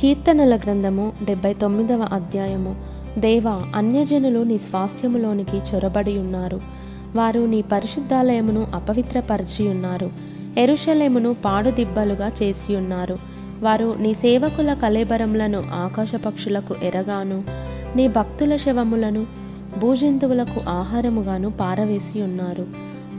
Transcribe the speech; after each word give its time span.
కీర్తనల 0.00 0.56
గ్రంథము 0.56 1.12
డెబ్బై 1.24 1.54
తొమ్మిదవ 1.54 2.08
అధ్యాయము. 2.12 2.76
దేవ 3.18 3.62
అన్యజనులు 3.74 4.42
నీ 4.42 4.58
స్వాస్థ్యములోనికి 4.58 5.56
చొరబడి 5.56 6.18
ఉన్నారు. 6.18 6.60
వారు 7.16 7.40
నీ 7.40 7.62
పరిశుద్ధాలయమును 7.62 8.66
అపవిత్రపరిచి 8.74 9.68
ఉన్నారు. 9.68 10.10
ఎరుషలేమును 10.58 11.36
పాడుదిబ్బలుగా 11.44 12.32
చేసి 12.42 12.76
ఉన్నారు. 12.76 13.18
వారు 13.60 13.96
నీ 14.00 14.14
సేవకుల 14.14 14.74
కలేబరములను 14.74 15.62
ఆకాశ 15.72 16.14
పక్షులకు 16.14 16.74
ఎరగాను 16.82 17.44
నీ 17.96 18.08
భక్తుల 18.08 18.56
శవములను 18.56 19.26
భూజంతువులకు 19.78 20.70
ఆహారముగాను 20.70 21.50
పారవేసి 21.50 22.22
ఉన్నారు. 22.22 22.66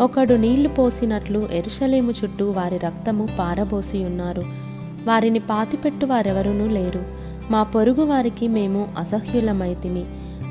ఒకడు 0.01 0.33
నీళ్ళు 0.33 0.69
పోసినట్లు 0.69 1.47
ఎరుషలేము 1.53 2.11
చుట్టూ 2.11 2.51
వారి 2.51 2.77
రక్తము 2.77 3.27
పారబోసి 3.39 4.05
ఉన్నారు. 4.05 4.68
వారిని 5.07 5.39
పాతిపెట్టు 5.39 6.05
వారెవరునూ 6.05 6.67
లేరు. 6.67 7.03
మా 7.51 7.63
పొరుగు 7.63 8.05
వారికి 8.05 8.47
మేము 8.47 8.87
అసహ్యులమైతిమి. 8.97 10.05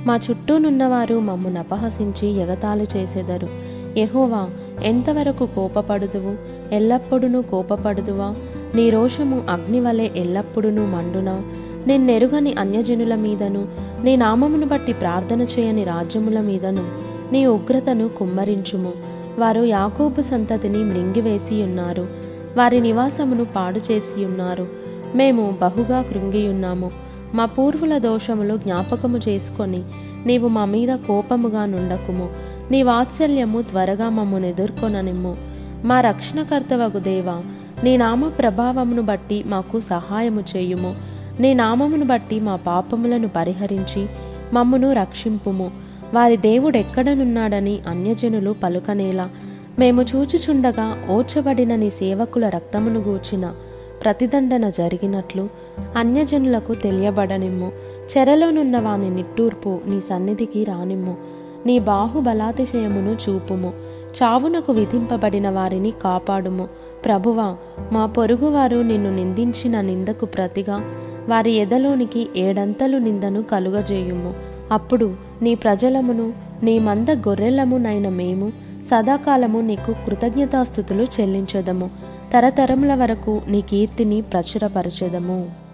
మా 0.06 0.20
చుట్టూనున్నవారు 0.30 1.20
మమ్మను 1.20 1.60
అపహసించి 1.60 2.28
ఎగతాళి 2.28 2.86
చేసేదరు. 2.96 3.48
యహోవా 3.98 4.48
ఎంతవరకు 4.82 5.46
కోపపడుదువు? 5.46 6.36
ఎల్లప్పుడూ 6.74 7.42
కోపపడుదువా? 7.42 8.34
నీ 8.74 8.90
రోషము 8.90 9.42
అగ్నివలె 9.50 10.10
ఎల్లప్పుడూ 10.16 10.68
మండునా? 10.68 11.42
నిన్నెరుగని 11.86 12.54
అన్యజనుల 12.58 13.14
మీదను 13.14 13.68
నీ 14.02 14.16
నామమును 14.16 14.66
బట్టి 14.66 14.92
ప్రార్థన 14.92 15.40
చేయని 15.40 15.84
రాజ్యముల 15.84 16.40
మీదను 16.40 16.88
నీ 17.32 17.46
ఉగ్రతను 17.46 18.08
కుమ్మరించుము. 18.08 18.92
వారు 19.38 19.62
యాకోబు 19.62 20.22
సంతతిని 20.22 20.78
మృంగివేసి 20.78 21.62
ఉన్నారు 21.62 22.27
వారి 22.56 22.80
నివాసమును 22.80 23.44
పాడు 23.44 23.80
చేసి 23.92 24.24
ఉన్నారు. 24.24 24.66
మేము 25.14 25.58
బహుగా 25.62 26.02
కృంగియున్నాము 26.02 26.90
మా 27.34 27.44
పూర్వుల 27.46 27.98
దోషములు 27.98 28.56
జ్ఞాపకము 28.56 29.18
చేసుకొని 29.28 29.82
నీవు 30.26 30.48
మా 30.48 30.64
మీద 30.64 30.88
కోపముగా 30.88 31.66
నుండకుము. 31.66 32.28
నీ 32.70 32.82
వాత్సల్యము 32.82 33.62
త్వరగా 33.62 34.08
మమ్మను 34.08 34.46
ఎదుర్కొననిమ్ము 34.46 35.36
మా 35.84 36.00
రక్షణకర్తవగు 36.00 36.98
దేవా 36.98 37.42
నీ 37.84 37.96
నామ 37.96 38.28
ప్రభావమును 38.28 39.02
బట్టి 39.02 39.44
మాకు 39.46 39.80
సహాయము 39.80 40.44
చేయుము. 40.56 40.94
నీ 41.40 41.54
నామమును 41.54 42.04
బట్టి 42.04 42.40
మా 42.40 42.56
పాపములను 42.56 43.28
పరిహరించి 43.28 44.06
మమ్మను 44.52 44.92
రక్షింపుము. 44.92 45.70
వారి 46.14 46.36
దేవుడెక్కడనున్నాడని 46.36 47.78
అన్యజనులు 47.88 48.54
పలుకనేలా 48.62 49.30
మేము 49.78 50.02
చూచుచుండగా 50.02 51.06
ఓర్చబడిన 51.10 51.74
నీ 51.74 51.90
సేవకుల 51.90 52.48
రక్తమును 52.48 53.00
గూర్చిన 53.00 53.54
ప్రతిదండన 54.04 54.68
జరిగినట్లు 54.68 55.48
అన్యజనులకు 55.96 56.74
తెలియబడనిమ్ము. 56.74 57.72
చెరలోనున్న 58.18 58.78
వాని 58.78 59.10
నిట్టూర్పు 59.10 59.80
నీ 59.86 60.00
సన్నిధికి 60.00 60.64
రానిమ్ము. 60.64 61.16
నీ 61.66 61.78
బాహుబలాతిశయమును 61.78 63.16
చూపుము. 63.28 63.72
చావునకు 64.22 64.72
విధింపబడిన 64.72 65.50
వారిని 65.50 65.90
కాపాడుము. 65.90 66.68
ప్రభువా 67.04 67.56
మా 67.92 68.06
పొరుగువారు 68.06 68.76
నిన్ను 68.76 69.14
నిందించిన 69.14 69.80
నిందకు 69.80 70.26
ప్రతిగా 70.26 70.84
వారి 71.28 71.52
ఎదలోనికి 71.52 72.28
ఏడంతలు 72.36 72.98
నిందను 72.98 73.42
కలుగజేయుము. 73.42 74.34
అప్పుడు 74.70 75.14
నీ 75.42 75.54
ప్రజలమును 75.54 76.32
నీ 76.62 76.78
మంద 76.78 77.10
గొర్రెలమునైన 77.10 78.08
మేము 78.08 78.67
సదాకాలము 78.90 79.60
నీకు 79.60 79.92
కృతజ్ఞతాస్థుతులు 80.06 81.02
చెల్లించదము. 81.02 81.90
తరతరముల 82.34 82.94
వరకు 82.94 83.42
నీ 83.48 83.60
కీర్తిని 83.60 84.20
ప్రచురపరచెదము. 84.20 85.67